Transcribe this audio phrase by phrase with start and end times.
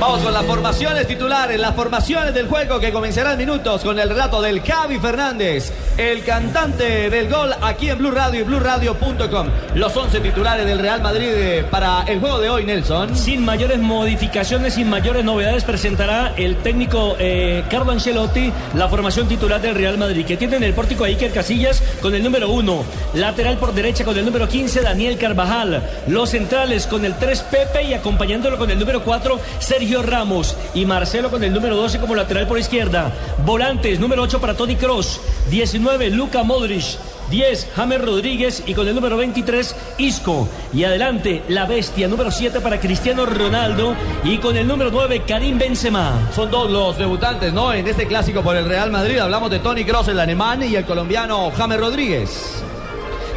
[0.00, 4.40] Vamos con las formaciones titulares, las formaciones del juego que comenzarán minutos con el relato
[4.40, 9.48] del Cavi Fernández, el cantante del gol aquí en Blue Radio y BlueRadio.com.
[9.74, 13.16] Los 11 titulares del Real Madrid eh, para el juego de hoy, Nelson.
[13.16, 19.60] Sin mayores modificaciones, sin mayores novedades, presentará el técnico eh, Carlo Ancelotti la formación titular
[19.60, 22.84] del Real Madrid, que tiene en el pórtico a Iker Casillas con el número 1,
[23.14, 27.82] lateral por derecha con el número 15, Daniel Carvajal, los centrales con el 3, Pepe
[27.82, 32.14] y acompañándolo con el número 4, Sergio Ramos y Marcelo con el número 12 como
[32.14, 33.12] lateral por izquierda.
[33.44, 36.98] Volantes, número 8 para Tony Cross, 19, Luca Modric.
[37.30, 40.48] 10, James Rodríguez y con el número 23, Isco.
[40.72, 45.58] Y adelante, la bestia número 7 para Cristiano Ronaldo y con el número 9, Karim
[45.58, 46.30] Benzema.
[46.34, 47.72] Son dos los debutantes, ¿no?
[47.72, 50.84] En este clásico por el Real Madrid hablamos de Tony Kroos, el alemán, y el
[50.84, 52.64] colombiano James Rodríguez.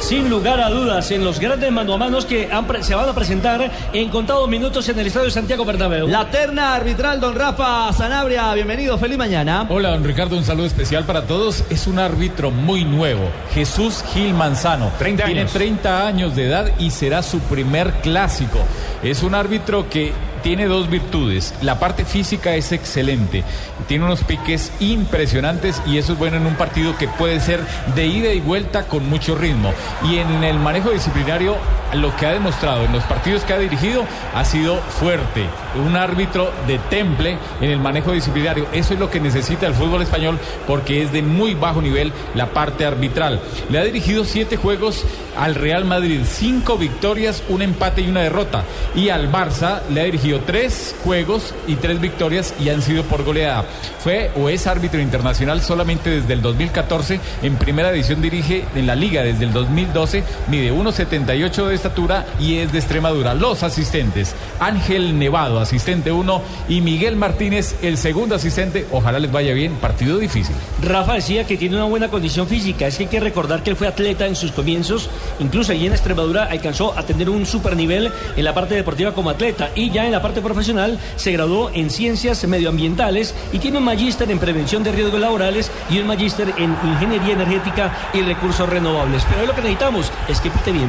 [0.00, 3.14] Sin lugar a dudas, en los grandes mano a manos que han se van a
[3.14, 6.06] presentar en contados minutos en el Estadio Santiago Bernabéu.
[6.06, 9.66] La terna arbitral, don Rafa Sanabria, bienvenido, feliz mañana.
[9.68, 11.64] Hola, don Ricardo, un saludo especial para todos.
[11.68, 14.92] Es un árbitro muy nuevo, Jesús Gil Manzano.
[14.98, 15.52] 30 Tiene años.
[15.52, 18.60] 30 años de edad y será su primer clásico.
[19.02, 21.54] Es un árbitro que tiene dos virtudes.
[21.62, 23.44] La parte física es excelente.
[23.86, 27.60] Tiene unos piques impresionantes y eso es bueno en un partido que puede ser
[27.94, 29.72] de ida y vuelta con mucho ritmo.
[30.04, 31.56] Y en el manejo disciplinario,
[31.94, 35.46] lo que ha demostrado en los partidos que ha dirigido ha sido fuerte.
[35.84, 38.66] Un árbitro de temple en el manejo disciplinario.
[38.72, 42.46] Eso es lo que necesita el fútbol español porque es de muy bajo nivel la
[42.46, 43.40] parte arbitral.
[43.70, 45.04] Le ha dirigido siete juegos
[45.36, 48.64] al Real Madrid, cinco victorias, un empate y una derrota.
[48.94, 53.24] Y al Barça le ha dirigido tres juegos y tres victorias y han sido por
[53.24, 53.64] goleada.
[54.00, 57.20] Fue o es árbitro internacional solamente desde el 2014.
[57.42, 60.24] En primera edición dirige en la liga desde el 2012.
[60.48, 63.34] Mide 1,78 de estatura y es de Extremadura.
[63.34, 68.86] Los asistentes, Ángel Nevado, asistente 1, y Miguel Martínez, el segundo asistente.
[68.92, 69.74] Ojalá les vaya bien.
[69.76, 70.54] Partido difícil.
[70.82, 72.86] Rafa decía que tiene una buena condición física.
[72.86, 75.08] Es que hay que recordar que él fue atleta en sus comienzos.
[75.40, 79.30] Incluso allí en Extremadura alcanzó a tener un super nivel en la parte deportiva como
[79.30, 79.70] atleta.
[79.74, 84.30] Y ya en la parte profesional se graduó en ciencias medioambientales y tiene un magíster
[84.30, 89.24] en prevención de riesgos laborales y un magíster en ingeniería energética y recursos renovables.
[89.28, 90.88] Pero hoy lo que necesitamos es que pite bien.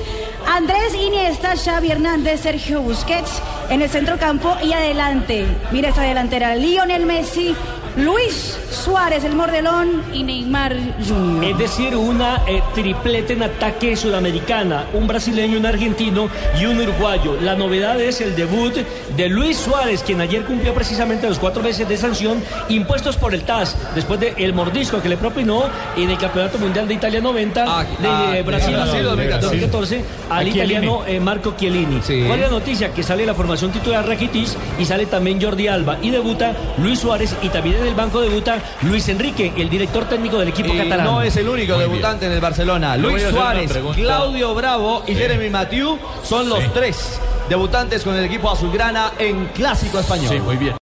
[0.47, 5.45] Andrés Iniesta, Xavi Hernández, Sergio Busquets en el centro campo y adelante.
[5.71, 7.55] Mira esta delantera, Lionel Messi,
[7.97, 10.75] Luis Suárez, el mordelón y Neymar
[11.05, 11.43] Jr.
[11.43, 16.29] Es decir, una eh, triplete en ataque sudamericana, un brasileño, un argentino
[16.59, 17.37] y un uruguayo.
[17.41, 18.73] La novedad es el debut
[19.17, 23.41] de Luis Suárez, quien ayer cumplió precisamente los cuatro meses de sanción impuestos por el
[23.43, 25.63] TAS, después del mordisco que le propinó
[25.97, 29.45] en el Campeonato Mundial de Italia 90 Ah, de ah, eh, Brasil, de Brasil 2014.
[29.47, 32.01] 2014 al italiano eh, Marco Chiellini.
[32.01, 32.23] Sí.
[32.25, 32.93] ¿Cuál es la noticia?
[32.93, 34.47] Que sale la formación titular Rakitic
[34.79, 38.59] y sale también Jordi Alba y debuta Luis Suárez y también en el banco debuta
[38.83, 41.05] Luis Enrique, el director técnico del equipo Y catalán.
[41.05, 42.97] no es el único debutante en el Barcelona.
[42.97, 43.71] Luis Suárez.
[43.95, 45.17] Claudio Bravo y Sí.
[45.17, 46.69] Jeremy Mathieu son los Sí.
[46.73, 47.19] tres
[47.49, 50.29] debutantes con el equipo azulgrana en Clásico Español.
[50.29, 50.75] Sí, muy bien.